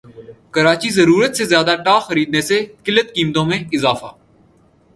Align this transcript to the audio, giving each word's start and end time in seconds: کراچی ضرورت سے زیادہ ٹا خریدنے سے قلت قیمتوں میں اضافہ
کراچی 0.51 0.89
ضرورت 0.89 1.35
سے 1.35 1.45
زیادہ 1.45 1.75
ٹا 1.85 1.97
خریدنے 1.99 2.41
سے 2.41 2.57
قلت 2.85 3.13
قیمتوں 3.15 3.45
میں 3.45 3.59
اضافہ 3.73 4.11